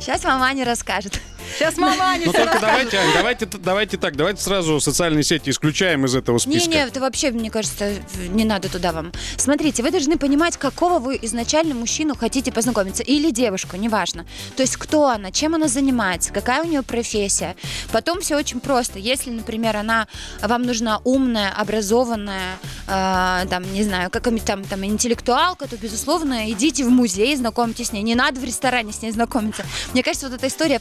Сейчас 0.00 0.24
вам 0.24 0.42
Аня 0.42 0.64
расскажет. 0.64 1.20
Сейчас 1.58 1.76
мама 1.76 2.04
Аня 2.04 2.26
Ну 2.26 2.32
только 2.32 2.58
давайте, 2.60 2.98
Ань, 2.98 3.12
давайте, 3.14 3.46
давайте 3.46 3.96
так, 3.96 4.16
давайте 4.16 4.42
сразу 4.42 4.80
социальные 4.80 5.24
сети 5.24 5.50
исключаем 5.50 6.04
из 6.04 6.14
этого 6.14 6.38
списка. 6.38 6.68
Не-не, 6.70 6.82
это 6.86 7.00
вообще, 7.00 7.30
мне 7.30 7.50
кажется, 7.50 7.92
не 8.28 8.44
надо 8.44 8.68
туда 8.68 8.92
вам. 8.92 9.12
Смотрите, 9.36 9.82
вы 9.82 9.90
должны 9.90 10.16
понимать, 10.16 10.56
какого 10.56 10.98
вы 10.98 11.18
изначально 11.22 11.74
мужчину 11.74 12.16
хотите 12.16 12.52
познакомиться. 12.52 13.02
Или 13.02 13.30
девушку, 13.30 13.76
неважно. 13.76 14.26
То 14.56 14.62
есть, 14.62 14.76
кто 14.76 15.08
она, 15.08 15.30
чем 15.30 15.54
она 15.54 15.68
занимается, 15.68 16.32
какая 16.32 16.62
у 16.62 16.66
нее 16.66 16.82
профессия. 16.82 17.56
Потом 17.92 18.20
все 18.20 18.36
очень 18.36 18.60
просто. 18.60 18.98
Если, 18.98 19.30
например, 19.30 19.76
она 19.76 20.06
вам 20.42 20.62
нужна 20.62 21.00
умная, 21.04 21.52
образованная, 21.56 22.58
э, 22.86 23.46
там, 23.48 23.72
не 23.72 23.84
знаю, 23.84 24.10
какая-нибудь 24.10 24.46
там, 24.46 24.64
там 24.64 24.84
интеллектуалка, 24.84 25.68
то, 25.68 25.76
безусловно, 25.76 26.50
идите 26.50 26.84
в 26.84 26.90
музей, 26.90 27.34
знакомьтесь 27.36 27.88
с 27.88 27.92
ней. 27.92 28.02
Не 28.02 28.14
надо 28.14 28.40
в 28.40 28.44
ресторане 28.44 28.92
с 28.92 29.02
ней 29.02 29.10
знакомиться. 29.12 29.64
Мне 29.92 30.02
кажется, 30.02 30.28
вот 30.28 30.36
эта 30.36 30.48
история 30.48 30.80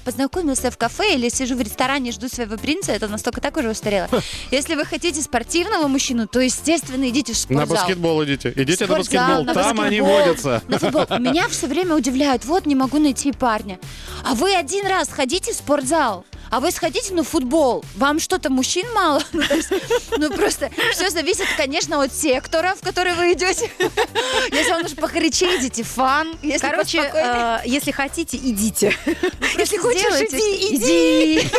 познакомился 0.59 0.71
в 0.71 0.77
кафе 0.77 1.15
или 1.15 1.29
сижу 1.29 1.55
в 1.55 1.61
ресторане, 1.61 2.11
жду 2.11 2.27
своего 2.27 2.57
принца, 2.57 2.91
это 2.91 3.07
настолько 3.07 3.41
так 3.41 3.57
уже 3.57 3.69
устарело. 3.69 4.07
Если 4.51 4.75
вы 4.75 4.85
хотите 4.85 5.21
спортивного 5.21 5.87
мужчину, 5.87 6.27
то, 6.27 6.39
естественно, 6.39 7.07
идите 7.09 7.33
в 7.33 7.37
На 7.49 7.65
спортзал. 7.65 7.77
баскетбол 7.77 8.23
идите. 8.25 8.53
Идите 8.55 8.87
на 8.87 8.97
баскетбол. 8.97 9.43
на 9.45 9.53
Там 9.53 9.79
они 9.79 10.01
водятся. 10.01 10.61
На 10.67 10.79
футбол. 10.79 11.05
Меня 11.19 11.47
все 11.47 11.67
время 11.67 11.95
удивляют. 11.95 12.45
Вот 12.45 12.65
не 12.65 12.75
могу 12.75 12.99
найти 12.99 13.31
парня. 13.31 13.79
А 14.25 14.35
вы 14.35 14.55
один 14.55 14.85
раз 14.87 15.09
ходите 15.09 15.53
в 15.53 15.55
спортзал. 15.55 16.25
А 16.49 16.59
вы 16.59 16.71
сходите 16.71 17.13
на 17.13 17.23
футбол. 17.23 17.83
Вам 17.95 18.19
что-то 18.19 18.49
мужчин 18.49 18.85
мало? 18.93 19.23
Ну, 19.39 19.41
есть, 19.55 19.69
ну, 20.17 20.29
просто 20.31 20.69
все 20.91 21.09
зависит, 21.09 21.45
конечно, 21.55 22.01
от 22.03 22.13
сектора, 22.13 22.75
в 22.75 22.83
который 22.83 23.13
вы 23.13 23.33
идете. 23.33 23.71
Если 24.51 24.71
вам 24.71 24.81
нужно 24.81 24.97
похорячее, 24.97 25.57
идите 25.57 25.83
фан. 25.83 26.35
Если 26.41 26.67
Короче, 26.67 26.99
э, 26.99 27.59
если 27.65 27.91
хотите, 27.91 28.37
идите. 28.37 28.95
если 29.57 29.77
хочешь, 29.77 30.21
иди. 30.29 30.75
иди. 30.75 31.49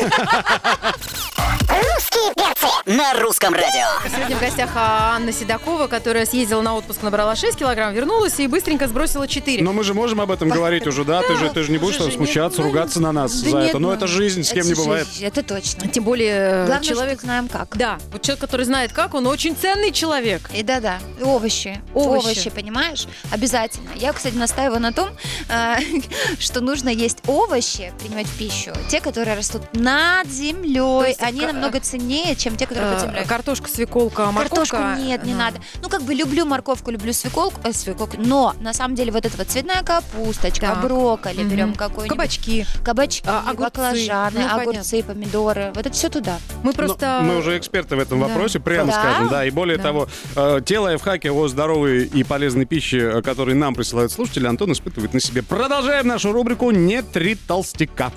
на 2.87 3.15
русском 3.15 3.55
радио. 3.55 3.87
Сегодня 4.13 4.37
в 4.37 4.41
гостях 4.41 4.71
Анна 4.75 5.33
Седокова, 5.33 5.87
которая 5.87 6.27
съездила 6.27 6.61
на 6.61 6.77
отпуск, 6.77 7.03
набрала 7.03 7.37
6 7.37 7.57
килограмм, 7.57 7.95
вернулась 7.95 8.39
и 8.41 8.47
быстренько 8.47 8.89
сбросила 8.89 9.29
4. 9.29 9.63
Но 9.63 9.73
мы 9.73 9.85
же 9.85 9.95
можем 9.95 10.21
об 10.21 10.31
этом 10.31 10.49
говорить 10.49 10.87
уже, 10.87 11.05
да? 11.05 11.23
Ты 11.23 11.37
же, 11.37 11.51
ты 11.51 11.63
же 11.63 11.71
не 11.71 11.79
будешь 11.79 11.97
там 11.97 12.11
смущаться, 12.11 12.61
ну, 12.61 12.69
ругаться 12.69 13.01
на 13.01 13.13
нас 13.13 13.33
за 13.33 13.59
это. 13.59 13.79
Но 13.79 13.89
ну, 13.89 13.95
это 13.95 14.07
жизнь, 14.07 14.43
с 14.43 14.51
кем 14.51 14.67
не 14.67 14.75
бывает. 14.85 15.09
Это 15.21 15.43
точно. 15.43 15.89
Тем 15.89 16.05
более 16.05 16.31
э, 16.63 16.67
Главное, 16.67 16.89
человек... 16.89 17.19
что 17.19 17.27
знаем 17.27 17.49
как. 17.49 17.77
Да, 17.77 17.99
вот 18.13 18.23
человек, 18.23 18.41
который 18.41 18.65
знает 18.67 18.93
как, 18.93 19.15
он 19.15 19.27
очень 19.27 19.57
ценный 19.57 19.93
человек. 19.93 20.51
И 20.55 20.63
да-да, 20.63 20.99
и 21.19 21.23
овощи. 21.23 21.81
Овощи. 21.95 22.25
овощи. 22.27 22.51
понимаешь? 22.51 23.07
Обязательно. 23.31 23.91
Я, 23.97 24.13
кстати, 24.13 24.35
настаиваю 24.35 24.81
на 24.81 24.93
том, 24.93 25.11
э, 25.49 25.77
что 26.39 26.61
нужно 26.61 26.89
есть 26.89 27.19
овощи, 27.27 27.93
принимать 28.01 28.27
в 28.27 28.39
пищу, 28.39 28.73
те, 28.89 29.01
которые 29.01 29.37
растут 29.37 29.63
над 29.75 30.27
землей. 30.29 31.09
есть 31.09 31.23
Они 31.23 31.41
ка- 31.41 31.47
намного 31.53 31.81
ценнее, 31.81 32.35
чем 32.37 32.57
те, 32.57 32.67
которые 32.67 32.93
под 32.95 33.03
Э, 33.03 33.07
землей. 33.07 33.25
Картошка, 33.25 33.69
свеколка, 33.69 34.31
Картошку 34.33 34.77
морковка. 34.77 35.01
нет, 35.03 35.25
не 35.25 35.33
э, 35.33 35.37
надо. 35.37 35.61
Ну, 35.83 35.89
как 35.89 36.03
бы 36.03 36.15
люблю 36.15 36.45
морковку, 36.45 36.91
люблю 36.91 37.13
свеколку, 37.13 37.61
э, 37.65 37.73
свеколку, 37.73 38.17
но 38.19 38.55
на 38.61 38.73
самом 38.73 38.95
деле 38.95 39.13
вот 39.13 39.25
эта 39.27 39.37
вот 39.37 39.49
цветная 39.49 39.83
капусточка, 39.83 40.67
Так. 40.67 40.83
брокколи, 40.83 41.41
Мгм. 41.41 41.49
берем 41.49 41.75
какой-нибудь. 41.75 42.09
Кабачки. 42.09 42.67
Кабачки, 42.85 43.25
А, 43.27 43.41
огурцы. 43.51 43.63
баклажаны, 43.63 44.41
Ну. 44.41 44.49
Огурцы, 44.71 45.03
помидоры. 45.03 45.73
Вот 45.75 45.87
это 45.87 45.93
все 45.95 46.09
туда. 46.09 46.39
Мы 46.63 46.73
просто... 46.73 47.21
мы 47.23 47.37
уже 47.39 47.59
эксперты 47.59 47.97
в 47.97 47.99
этом 47.99 48.21
Да. 48.21 48.27
вопросе, 48.29 48.61
прямо 48.61 48.93
Да? 48.93 48.93
скажем, 49.01 49.29
да. 49.29 49.45
И 49.45 49.51
более 49.51 49.77
Да. 49.77 49.83
того, 49.85 50.09
э, 50.37 50.61
те 50.65 50.79
лайфхаки 50.79 51.29
о 51.29 51.49
здоровой 51.49 52.05
и 52.05 52.23
полезной 52.25 52.65
пище, 52.67 52.99
э, 53.17 53.23
которые 53.23 53.55
нам 53.57 53.75
присылают 53.75 54.13
слушатели, 54.13 54.47
Антон 54.47 54.73
испытывает 54.73 55.13
на 55.15 55.21
себе. 55.21 55.43
Продолжаем 55.43 56.07
нашу 56.07 56.33
рубрику 56.33 56.71
«Не 56.71 57.03
три 57.03 57.35
толстяка». 57.35 58.13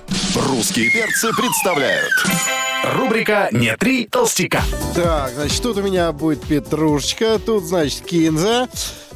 Русские 0.48 0.90
перцы 0.90 1.30
представляют. 1.36 2.10
Рубрика 2.94 3.48
«Не 3.50 3.76
три 3.76 4.06
толстяка». 4.06 4.62
Так, 4.94 5.32
значит, 5.34 5.62
тут 5.62 5.76
у 5.78 5.82
меня 5.82 6.12
будет 6.12 6.42
петрушечка, 6.42 7.38
тут, 7.38 7.64
значит, 7.64 8.02
кинза, 8.02 8.68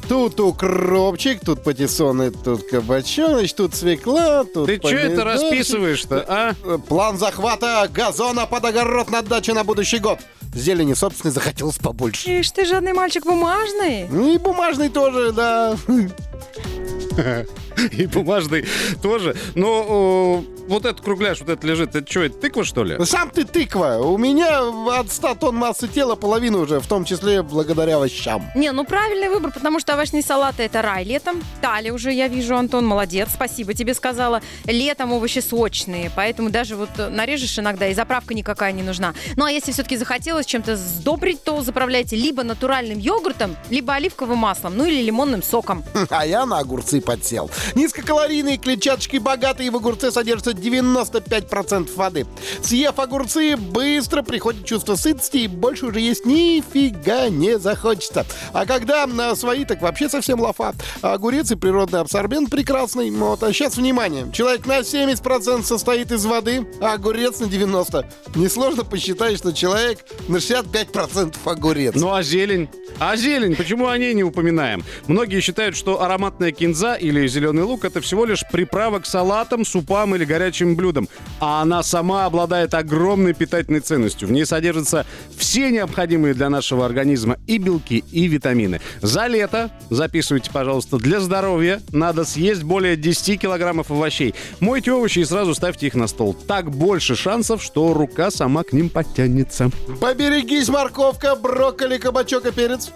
тут 0.09 0.41
укропчик, 0.41 1.41
тут 1.41 1.63
патиссоны, 1.63 2.31
тут 2.31 2.69
кабачок, 2.69 3.31
значит, 3.31 3.57
тут 3.57 3.75
свекла, 3.75 4.45
тут 4.45 4.67
Ты 4.67 4.77
что 4.77 4.89
это 4.89 5.25
расписываешь-то, 5.25 6.25
а? 6.29 6.55
План 6.89 7.19
захвата 7.19 7.89
газона 7.93 8.47
под 8.47 8.65
огород 8.65 9.11
на 9.11 9.23
дачу 9.23 9.55
на 9.55 9.65
будущий 9.65 9.99
год. 9.99 10.19
Зелени 10.55 10.95
собственной 10.95 11.33
захотелось 11.33 11.79
побольше. 11.79 12.41
Ишь, 12.41 12.51
ты 12.51 12.65
жадный 12.65 12.93
мальчик 12.93 13.25
бумажный. 13.25 14.09
Ну 14.09 14.33
и 14.33 14.39
бумажный 14.39 14.89
тоже, 14.89 15.33
да. 15.33 15.77
И 17.93 18.07
бумажный 18.07 18.65
тоже. 19.03 19.37
Но 19.55 20.45
вот 20.69 20.85
этот 20.85 21.01
кругляш, 21.01 21.41
вот 21.41 21.49
это 21.49 21.67
лежит, 21.67 21.95
это 21.95 22.11
что, 22.11 22.21
это 22.21 22.39
тыква, 22.39 22.65
что 22.65 22.85
ли? 22.85 23.05
Сам 23.05 23.31
ты 23.31 23.45
тыква. 23.45 23.99
У 23.99 24.19
меня 24.19 24.61
от 24.99 25.11
100 25.11 25.35
тонн 25.37 25.57
массы 25.57 25.89
тела 25.89 26.15
половина 26.15 26.59
уже, 26.59 26.81
в 26.81 26.87
том 26.87 27.05
числе 27.05 27.43
благодаря 27.43 27.97
овощам. 27.97 28.51
Не, 28.55 28.73
ну 28.73 28.85
правильный 28.85 29.29
выбор, 29.29 29.53
потому 29.53 29.81
что 29.81 29.95
овощные 29.95 30.23
салаты 30.23 30.65
это 30.65 30.83
рай 30.83 31.05
летом. 31.05 31.43
Тали 31.63 31.91
уже, 31.91 32.13
я 32.13 32.29
вижу, 32.29 32.57
Антон, 32.57 32.87
молодец, 32.87 33.29
спасибо 33.33 33.75
тебе 33.75 33.95
сказала. 33.95 34.43
Летом 34.67 35.13
овощи 35.13 35.39
сочные, 35.39 36.11
поэтому 36.15 36.51
даже 36.51 36.77
вот 36.77 36.91
нарежешь 36.99 37.59
иногда, 37.59 37.89
и 37.89 37.95
заправка 37.95 38.35
никакая 38.35 38.73
не 38.73 38.83
нужна. 38.83 39.15
Ну 39.37 39.45
а 39.45 39.51
если 39.51 39.73
все-таки 39.73 39.97
захотелось 39.97 40.47
чем-то 40.47 40.77
сдобрить, 40.77 41.43
то 41.43 41.63
заправляйте 41.63 42.17
либо 42.17 42.43
натуральным 42.43 42.99
йогуртом, 42.99 43.57
либо 43.71 43.95
оливковым 43.95 44.39
маслом, 44.39 44.77
ну 44.77 44.85
или 44.85 45.03
лимонным 45.03 45.43
соком. 45.43 45.85
А 46.11 46.27
я 46.27 46.47
на 46.47 46.59
огурцы 46.59 47.01
подсел. 47.01 47.51
Низкокалорийные, 47.75 48.59
клетчаточки 48.59 49.19
богатые 49.19 49.71
в 49.71 49.77
огурце 49.77 50.11
содержатся 50.11 50.53
95% 50.53 51.95
воды. 51.95 52.27
Съев 52.63 52.99
огурцы, 52.99 53.57
быстро 53.57 54.23
приходит 54.23 54.65
чувство 54.65 54.97
сытости 54.97 55.39
и 55.39 55.49
больше 55.49 55.87
уже 55.87 56.01
есть 56.01 56.27
нифига 56.27 57.29
не 57.29 57.59
захочется. 57.59 58.27
А 58.53 58.67
когда 58.67 59.07
на 59.07 59.35
свои, 59.37 59.65
так 59.65 59.83
вообще 59.83 60.09
совсем 60.09 60.41
лафа. 60.41 60.75
Огурец 61.03 61.51
и 61.51 61.57
природный 61.57 62.01
абсорбент 62.01 62.51
прекрасный. 62.51 63.11
Вот, 63.11 63.43
а 63.43 63.53
сейчас 63.53 63.77
внимание. 63.77 64.31
Человек 64.33 64.67
на 64.67 64.81
70% 64.81 65.63
состоит 65.65 66.13
из 66.13 66.25
воды, 66.25 66.67
а 66.81 66.95
огурец 66.95 67.41
на 67.41 67.45
90%. 67.47 68.07
Несложно 68.35 68.85
посчитать, 68.85 69.39
что 69.39 69.53
человек 69.53 70.05
на 70.29 70.37
65% 70.37 71.37
огурец. 71.45 71.95
Ну 71.95 72.13
а 72.13 72.23
зелень? 72.23 72.69
А 72.99 73.17
зелень? 73.17 73.57
Почему 73.57 73.89
о 73.89 73.99
ней 73.99 74.15
не 74.15 74.25
упоминаем? 74.25 74.85
Многие 75.07 75.41
считают, 75.41 75.77
что 75.77 76.03
ароматная 76.03 76.53
кинза 76.53 76.95
или 76.95 77.27
зеленый 77.27 77.58
черный 77.59 77.65
лук 77.65 77.85
это 77.85 78.01
всего 78.01 78.25
лишь 78.25 78.45
приправа 78.51 79.01
к 79.01 79.07
салатам, 79.07 79.65
супам 79.65 80.15
или 80.15 80.25
горячим 80.25 80.77
блюдам. 80.77 81.09
А 81.41 81.63
она 81.63 81.83
сама 81.83 82.27
обладает 82.27 82.75
огромной 82.75 83.35
питательной 83.35 83.81
ценностью. 83.81 84.29
В 84.29 84.33
ней 84.33 84.47
содержатся 84.47 85.07
все 85.37 85.71
необходимые 85.71 86.35
для 86.35 86.51
нашего 86.51 86.87
организма 86.87 87.37
и 87.47 87.59
белки, 87.59 88.05
и 88.13 88.27
витамины. 88.27 88.81
За 89.03 89.27
лето, 89.27 89.71
записывайте, 89.91 90.51
пожалуйста, 90.53 90.99
для 90.99 91.21
здоровья 91.21 91.81
надо 91.91 92.25
съесть 92.25 92.63
более 92.63 92.97
10 92.97 93.41
килограммов 93.41 93.91
овощей. 93.91 94.35
Мойте 94.61 94.93
овощи 94.93 95.21
и 95.21 95.25
сразу 95.25 95.55
ставьте 95.55 95.87
их 95.87 95.95
на 95.95 96.07
стол. 96.07 96.35
Так 96.35 96.71
больше 96.71 97.17
шансов, 97.17 97.63
что 97.63 97.93
рука 97.93 98.31
сама 98.31 98.63
к 98.63 98.73
ним 98.73 98.89
подтянется. 98.89 99.71
Поберегись, 100.01 100.69
морковка, 100.69 101.35
брокколи, 101.35 101.99
кабачок 101.99 102.47
и 102.47 102.53
перец. 102.53 102.91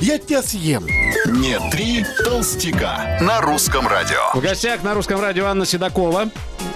Я 0.00 0.18
тебя 0.18 0.42
съем. 0.42 0.86
Не 0.86 1.58
три 1.70 2.04
толстяка 2.24 3.18
на 3.20 3.40
русском 3.40 3.86
радио. 3.86 3.93
В 4.34 4.40
гостях 4.40 4.82
на 4.82 4.92
русском 4.92 5.20
радио 5.20 5.46
Анна 5.46 5.64
Седокова. 5.64 6.28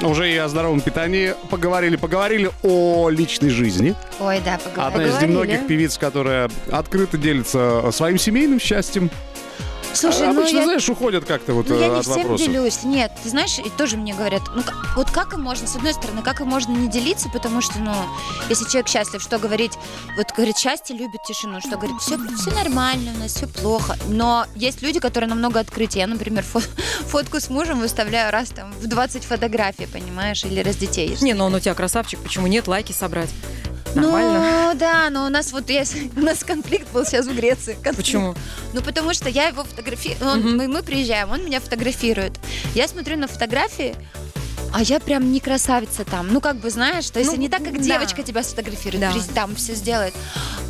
Уже 0.03 0.33
и 0.33 0.37
о 0.37 0.47
здоровом 0.47 0.81
питании 0.81 1.35
поговорили. 1.51 1.97
Поговорили 1.97 2.49
о 2.63 3.09
личной 3.09 3.51
жизни. 3.51 3.97
Ой, 4.21 4.41
да, 4.45 4.55
Одна 4.55 4.71
поговорим. 4.71 5.01
из 5.01 5.07
Поговорили. 5.15 5.27
немногих 5.33 5.67
певиц, 5.67 5.99
которая 5.99 6.49
открыто 6.71 7.19
делится 7.19 7.91
своим 7.91 8.19
семейным 8.19 8.61
счастьем. 8.61 9.11
Слушай, 9.95 10.29
А 10.29 10.33
ну 10.33 10.41
Обычно, 10.41 10.59
я 10.59 10.65
знаешь, 10.65 10.89
уходят 10.89 11.25
как-то 11.25 11.55
вот 11.55 11.69
Ну, 11.69 11.79
я 11.79 11.87
э, 11.87 11.91
не 11.91 11.97
от 11.97 12.05
всем 12.05 12.17
вопросов. 12.19 12.47
делюсь. 12.47 12.83
Нет, 12.85 13.13
ты 13.23 13.29
знаешь, 13.31 13.59
и 13.59 13.69
тоже 13.71 13.97
мне 13.97 14.15
говорят, 14.15 14.43
ну, 14.55 14.63
вот 14.95 15.11
как 15.11 15.33
им 15.35 15.43
можно, 15.43 15.67
с 15.67 15.75
одной 15.77 15.95
стороны, 15.95 16.23
как 16.23 16.41
им 16.41 16.49
можно 16.49 16.73
не 16.73 16.89
делиться, 16.89 17.29
потому 17.31 17.61
что, 17.61 17.79
ну, 17.81 17.93
если 18.49 18.65
человек 18.69 18.89
счастлив, 18.89 19.21
что 19.23 19.39
говорить, 19.39 19.73
вот 20.17 20.27
говорит, 20.37 20.57
счастье 20.59 20.97
любит 20.97 21.23
тишину, 21.27 21.61
что 21.61 21.77
говорит, 21.77 21.97
все, 22.01 22.17
все 22.37 22.51
нормально, 22.53 23.13
у 23.17 23.19
нас 23.19 23.33
все 23.35 23.47
плохо. 23.47 23.97
Но 24.09 24.47
есть 24.55 24.83
люди, 24.83 25.01
которые 25.01 25.29
намного 25.29 25.61
открытие. 25.61 26.03
Я, 26.03 26.07
например, 26.07 26.45
фо- 26.45 26.63
фотку 27.07 27.41
с 27.41 27.49
мужем 27.51 27.81
выставляю 27.81 28.31
раз 28.31 28.51
там 28.51 28.73
в 28.73 28.87
20 28.87 29.25
фотографий, 29.25 29.87
понимаешь, 29.87 30.45
или 30.45 30.61
раз 30.61 30.77
детей. 30.77 31.17
Не, 31.21 31.35
ну 31.35 31.45
он 31.47 31.55
у 31.55 31.61
тебя 31.61 31.75
красавчик, 31.75 32.21
почему 32.21 32.47
нет 32.47 32.69
лайки 32.69 32.93
собрать? 32.93 33.31
Нормально. 33.95 34.73
Ну, 34.73 34.79
да, 34.79 35.11
но 35.11 35.27
у 35.27 35.29
нас 35.29 35.53
вот 35.53 35.71
есть, 35.71 35.97
у 36.17 36.21
нас 36.21 36.45
конфликт 36.45 36.91
был 36.93 37.05
сейчас 37.05 37.27
в 37.27 37.35
Греции. 37.35 37.75
Конфликт. 37.75 37.97
Почему? 37.97 38.35
Ну, 38.73 38.83
потому 38.83 39.15
что 39.15 39.29
я 39.29 39.49
его 39.49 39.65
фотографирую. 39.65 40.57
Мы, 40.57 40.69
мы 40.69 40.83
приезжаем, 40.83 41.31
он 41.31 41.45
меня 41.45 41.61
фотографирует. 41.61 42.39
Я 42.75 42.89
смотрю 42.89 43.17
на 43.17 43.29
фотографии, 43.29 43.95
а 44.73 44.83
я 44.83 45.01
прям 45.01 45.33
не 45.33 45.41
красавица 45.41 46.05
там. 46.05 46.29
Ну, 46.33 46.41
как 46.41 46.57
бы, 46.57 46.71
знаешь, 46.71 47.09
то 47.11 47.19
есть 47.19 47.31
Ну, 47.33 47.37
не 47.39 47.49
так, 47.49 47.63
как 47.65 47.73
да. 47.75 47.79
девочка 47.79 48.23
тебя 48.23 48.43
сфотографирует, 48.43 49.01
Да. 49.01 49.13
там 49.35 49.55
все 49.57 49.75
сделает. 49.75 50.15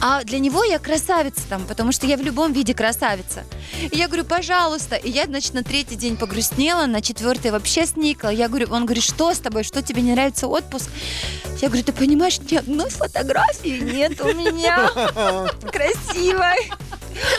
А 0.00 0.22
для 0.24 0.38
него 0.38 0.62
я 0.64 0.78
красавица 0.78 1.40
там, 1.48 1.64
потому 1.66 1.92
что 1.92 2.06
я 2.06 2.16
в 2.16 2.22
любом 2.22 2.52
виде 2.52 2.74
красавица. 2.74 3.44
И 3.90 3.96
я 3.96 4.06
говорю, 4.06 4.24
пожалуйста. 4.24 4.96
И 4.96 5.10
я, 5.10 5.24
значит, 5.26 5.54
на 5.54 5.62
третий 5.64 5.96
день 5.96 6.16
погрустнела, 6.16 6.86
на 6.86 7.02
четвертый 7.02 7.50
вообще 7.50 7.86
сникла. 7.86 8.28
Я 8.28 8.48
говорю, 8.48 8.68
он 8.70 8.84
говорит, 8.86 9.04
что 9.04 9.32
с 9.34 9.38
тобой, 9.38 9.64
что 9.64 9.82
тебе 9.82 10.02
не 10.02 10.12
нравится 10.12 10.46
отпуск? 10.46 10.88
Я 11.60 11.68
говорю, 11.68 11.84
ты 11.84 11.92
понимаешь, 11.92 12.38
ни 12.38 12.54
одной 12.56 12.90
фотографии 12.90 13.80
нет 13.80 14.20
у 14.20 14.32
меня 14.32 14.90
красивой. 15.72 16.70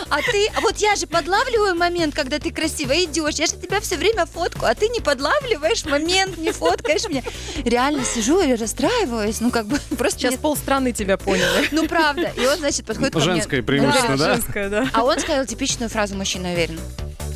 А 0.10 0.18
ты, 0.22 0.48
а 0.58 0.60
вот 0.60 0.76
я 0.78 0.96
же 0.98 1.08
подлавливаю 1.08 1.74
момент, 1.76 2.14
когда 2.14 2.38
ты 2.40 2.52
красиво 2.52 2.92
идешь. 3.02 3.36
Я 3.36 3.46
же 3.46 3.54
тебя 3.54 3.80
все 3.80 3.96
время 3.96 4.26
фотку, 4.26 4.66
а 4.66 4.76
ты 4.76 4.90
не 4.90 5.00
подлавливаешь 5.00 5.86
момент, 5.86 6.38
не 6.38 6.49
фоткаешь 6.52 7.04
меня. 7.10 7.24
Реально 7.64 8.04
сижу 8.04 8.42
и 8.42 8.54
расстраиваюсь. 8.56 9.42
Ну, 9.42 9.52
как 9.52 9.66
бы 9.66 9.80
просто. 9.98 10.20
Сейчас 10.20 10.36
полстраны 10.36 10.92
тебя 10.92 11.18
поняли. 11.18 11.68
Ну, 11.72 11.88
правда. 11.88 12.32
И 12.36 12.46
он, 12.46 12.58
значит, 12.58 12.86
подходит 12.86 13.14
ко 13.14 13.20
мне. 13.20 13.26
Женское 13.26 13.62
преимущество, 13.62 14.18
да? 14.18 14.34
Женская, 14.34 14.70
да. 14.70 14.90
А 14.94 15.04
он 15.04 15.20
сказал 15.20 15.46
типичную 15.46 15.90
фразу 15.90 16.16
мужчина 16.16 16.52
уверен. 16.52 16.80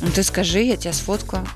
Ну 0.04 0.10
ты 0.10 0.22
скажи, 0.22 0.60
я 0.60 0.76
тебя 0.76 0.92
сфоткаю. 0.92 1.46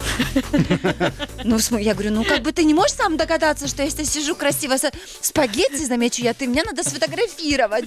Ну, 1.45 1.59
я 1.79 1.93
говорю, 1.93 2.13
ну 2.13 2.25
как 2.25 2.41
бы 2.41 2.51
ты 2.53 2.65
не 2.65 2.73
можешь 2.73 2.97
сам 2.97 3.19
догадаться, 3.19 3.69
что 3.69 3.83
если 3.83 4.01
я 4.01 4.07
сижу 4.07 4.35
красиво 4.35 4.79
со 4.79 4.91
спагетти, 5.21 5.85
замечу 5.85 6.23
я, 6.23 6.33
ты 6.33 6.47
меня 6.47 6.63
надо 6.65 6.83
сфотографировать. 6.83 7.85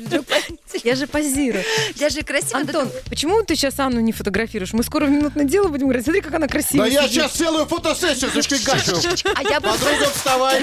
Я 0.84 0.96
же 0.96 1.08
позирую. 1.08 1.64
Я 1.96 2.10
же 2.10 2.22
красиво. 2.22 2.60
Антон, 2.60 2.90
почему 3.10 3.42
ты 3.44 3.56
сейчас 3.56 3.80
Анну 3.80 4.02
не 4.02 4.12
фотографируешь? 4.14 4.74
Мы 4.74 4.84
скоро 4.84 5.08
в 5.08 5.10
минутное 5.10 5.46
дело 5.46 5.68
будем 5.68 5.88
говорить. 5.88 6.04
Смотри, 6.06 6.22
как 6.22 6.36
она 6.36 6.46
Да 6.48 6.52
красивая. 6.52 6.90
я 6.90 7.02
сидит. 7.08 7.14
сейчас 7.24 7.32
целую 7.34 7.66
фотосессию 7.66 8.30
зафигачу. 8.32 8.96
А 9.36 9.42
я 9.44 9.60
Подруга, 9.60 10.10
вставай. 10.14 10.62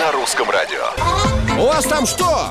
На 0.00 0.12
русском 0.12 0.50
радио. 0.50 0.90
У 1.58 1.66
вас 1.66 1.84
там 1.84 2.06
что? 2.06 2.50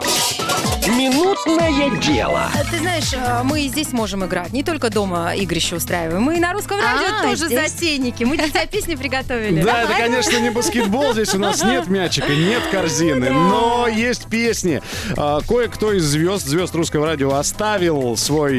Минутное 0.88 1.90
дело. 2.00 2.50
А 2.54 2.64
Ты 2.70 2.78
знаешь, 2.80 3.14
э, 3.14 3.42
мы 3.44 3.62
и 3.62 3.68
здесь 3.70 3.92
можем 3.94 4.26
играть. 4.26 4.52
Не 4.54 4.64
только 4.64 4.90
дома 4.90 5.34
игрища 5.36 5.76
устраиваем. 5.78 6.22
Мы 6.24 6.38
и 6.38 6.40
на 6.40 6.54
русском 6.54 6.78
радио 6.80 7.20
А, 7.20 7.24
тоже 7.24 7.48
здесь? 7.48 7.72
затейники. 7.72 8.24
Мы 8.26 8.38
для 8.38 8.50
тебя 8.50 8.66
песни 8.66 8.96
приготовили. 8.96 9.62
Да, 9.62 9.84
это, 9.84 9.94
конечно, 9.94 10.38
не 10.40 10.50
баскетбол. 10.52 11.14
Здесь 11.14 11.34
у 11.34 11.40
нас 11.40 11.64
нет 11.64 11.88
мячика, 11.88 12.34
нет 12.36 12.62
корзины. 12.72 13.30
Но 13.30 13.88
есть 13.88 14.26
песни. 14.28 14.82
А, 15.18 15.40
Кое-кто 15.48 15.94
из 15.94 16.04
звезд, 16.04 16.46
звезд 16.46 16.76
русского 16.76 17.06
радио 17.06 17.34
оставил 17.34 18.16
свой 18.18 18.58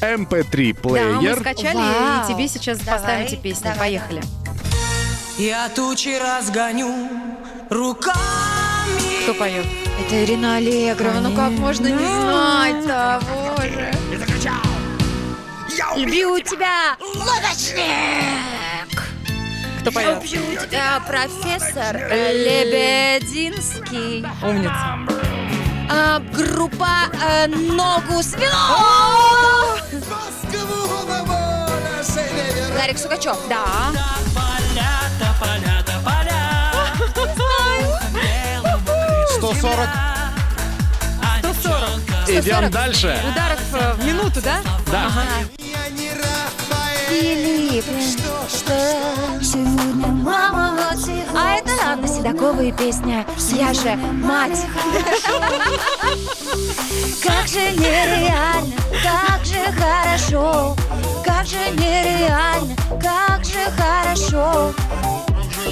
MP3 0.00 0.76
Да, 0.82 1.20
мы 1.20 1.36
скачали 1.40 1.76
Вау. 1.76 2.24
и 2.24 2.32
тебе 2.32 2.48
сейчас 2.48 2.78
Давай, 2.80 3.00
поставим 3.00 3.26
эти 3.26 3.34
песни. 3.36 3.62
давай, 3.64 3.78
Поехали. 3.78 4.22
Я 5.38 5.68
тучи 5.70 6.18
разгоню 6.18 7.08
руками. 7.70 8.55
Кто 9.26 9.34
поет? 9.34 9.66
Это 9.98 10.22
Ирина 10.22 10.54
Аллегрова, 10.58 11.18
ну 11.18 11.34
как 11.34 11.50
можно 11.50 11.88
не 11.88 12.06
знать-то, 12.06 13.20
боже. 13.28 13.92
Люблю 15.96 16.38
тебя, 16.38 16.96
лодочник! 17.00 17.82
Кто 19.80 19.90
поет? 19.90 20.22
Люблю 20.22 20.60
тебя, 20.60 21.02
профессор 21.08 21.96
Лебединский. 22.36 23.44
Умница. 24.44 24.96
А, 25.90 26.20
группа 26.32 27.10
э, 27.20 27.48
Ногу 27.48 28.22
свело! 28.22 29.74
Гарик 32.78 32.96
Сукачев. 32.96 33.38
Да. 33.48 33.90
Поля, 34.32 35.00
тополя, 35.18 35.58
тополя. 35.58 35.75
140. 39.66 39.88
140. 41.40 42.28
Идем 42.28 42.70
дальше. 42.70 43.18
Ударов 43.28 43.60
э, 43.72 43.94
в 43.94 44.06
минуту, 44.06 44.40
да? 44.40 44.60
Да. 44.92 45.10
Филипп, 47.08 47.84
сегодня 49.42 50.06
мама 50.06 50.76
вот 50.76 51.04
сегодня. 51.04 51.24
А 51.36 51.54
это 51.56 51.72
Анна 51.84 52.06
Седокова 52.06 52.60
и 52.60 52.70
песня 52.70 53.26
«Я 53.56 53.74
же 53.74 53.96
мать». 53.96 54.64
Как 57.24 57.48
же 57.48 57.72
нереально, 57.72 58.76
как 59.02 59.44
же 59.44 59.72
хорошо, 59.72 60.76
как 61.24 61.44
же 61.44 61.58
нереально, 61.72 62.76
как 63.02 63.44
же 63.44 63.68
хорошо. 63.76 64.72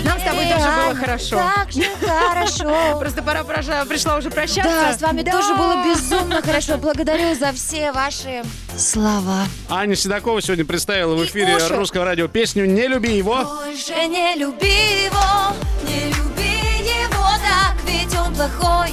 Нам 0.04 0.18
с 0.18 0.22
тобой 0.22 0.44
тоже 0.46 0.68
было 0.70 0.94
хорошо. 0.94 1.36
Как 1.56 1.72
же 1.72 1.82
хорошо. 2.00 2.98
Просто 3.00 3.22
пора 3.22 3.44
пришла 3.44 4.16
уже 4.16 4.30
прощаться. 4.30 4.70
Да, 4.70 4.92
с 4.96 5.00
вами 5.00 5.22
тоже 5.22 5.54
было 5.54 5.84
безумно 5.84 6.42
хорошо. 6.42 6.76
Благодарю 6.78 7.34
за 7.34 7.52
все 7.52 7.92
ваши 7.92 8.42
слова. 8.76 9.44
Аня 9.68 9.96
Седокова 9.96 10.40
сегодня 10.42 10.64
представила 10.64 11.14
в 11.14 11.24
эфире 11.24 11.56
русского 11.70 12.04
радио 12.04 12.28
песню 12.28 12.66
«Не 12.66 12.86
люби 12.88 13.16
его». 13.16 13.44
Больше 13.44 13.94
не 14.06 14.34
люби 14.36 15.04
его, 15.04 15.54
не 15.82 16.08
люби 16.12 16.80
его 16.82 17.24
так, 17.42 17.76
ведь 17.86 18.14
он 18.18 18.34
плохой. 18.34 18.90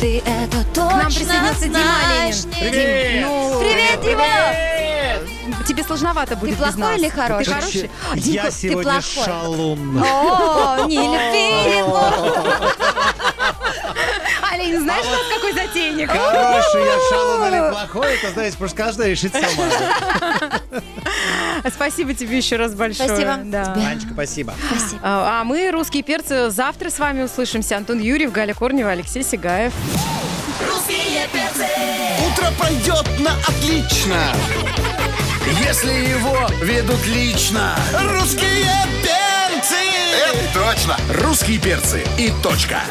Ты 0.00 0.18
это 0.18 0.64
точно 0.74 0.96
нам 0.96 1.06
присоединился 1.06 1.64
Дима 1.64 1.74
знаешь. 1.80 2.44
Ленин. 2.44 2.64
Не- 2.64 2.70
Привет! 2.70 3.26
Ну, 3.26 3.60
Привет, 3.60 4.00
Дима! 4.02 4.73
Тебе 5.66 5.82
сложновато 5.82 6.36
будет 6.36 6.58
Ты 6.58 6.64
без 6.64 6.74
плохой 6.74 6.92
нас. 6.92 6.98
или 7.00 7.08
хороший? 7.08 7.44
Ты 7.44 7.52
хороший? 7.54 7.90
А, 8.12 8.16
Я 8.16 8.44
ты 8.44 8.50
сегодня 8.52 8.82
плохой. 8.82 9.24
шалун. 9.24 9.98
О, 10.04 10.86
не 10.86 10.96
люби 10.96 11.78
его. 11.78 12.00
Алин, 14.52 14.80
знаешь, 14.82 15.06
у 15.06 15.10
нас 15.10 15.22
какой 15.34 15.52
затейник? 15.52 16.10
Хороший 16.10 16.84
я 16.84 16.98
шалун 17.08 17.48
или 17.48 17.70
плохой, 17.70 18.14
это, 18.14 18.30
знаете, 18.32 18.56
просто 18.58 18.76
каждая 18.76 19.08
решит 19.10 19.32
сама. 19.32 19.68
Спасибо 21.74 22.12
тебе 22.14 22.36
еще 22.36 22.56
раз 22.56 22.74
большое. 22.74 23.08
Спасибо 23.08 23.38
Да. 23.44 23.72
Анечка, 23.74 24.10
спасибо. 24.12 24.54
А 25.02 25.40
а 25.40 25.44
мы, 25.44 25.70
русские 25.70 26.02
перцы, 26.02 26.50
завтра 26.50 26.90
с 26.90 26.98
вами 26.98 27.22
услышимся. 27.22 27.76
Антон 27.76 28.00
Юрьев, 28.00 28.32
Галя 28.32 28.54
Корнева, 28.54 28.90
Алексей 28.90 29.22
Сигаев. 29.24 29.72
Утро 32.26 32.50
пройдет 32.58 33.06
на 33.20 33.32
отлично, 33.48 34.34
если 35.46 35.92
его 35.92 36.48
ведут 36.62 37.06
лично. 37.06 37.76
Русские 37.92 38.66
перцы! 39.02 39.76
Это 40.28 40.54
точно! 40.54 40.96
Русские 41.22 41.58
перцы 41.58 42.04
и 42.18 42.32
точка. 42.42 42.82